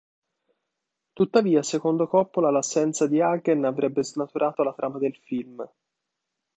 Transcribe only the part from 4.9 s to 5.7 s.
del film.